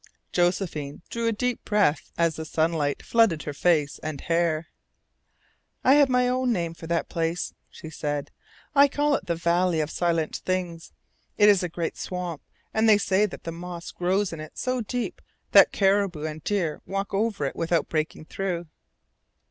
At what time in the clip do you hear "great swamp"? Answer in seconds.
11.69-12.41